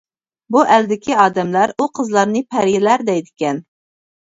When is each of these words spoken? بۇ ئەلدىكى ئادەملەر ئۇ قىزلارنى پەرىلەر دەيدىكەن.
بۇ 0.55 0.63
ئەلدىكى 0.75 1.19
ئادەملەر 1.25 1.75
ئۇ 1.77 1.91
قىزلارنى 2.01 2.45
پەرىلەر 2.51 3.09
دەيدىكەن. 3.15 3.67